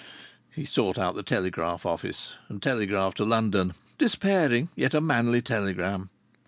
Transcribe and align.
He 0.49 0.65
sought 0.65 0.97
out 0.97 1.13
the 1.13 1.21
telegraph 1.21 1.85
office, 1.85 2.33
and 2.49 2.59
telegraphed 2.59 3.17
to 3.17 3.23
London 3.23 3.75
despairing, 3.99 4.69
yet 4.75 4.95
a 4.95 4.99
manly 4.99 5.43
telegram. 5.43 6.09